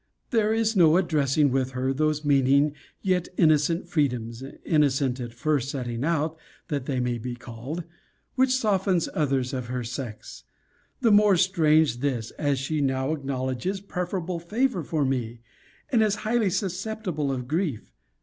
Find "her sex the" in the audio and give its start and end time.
9.67-11.11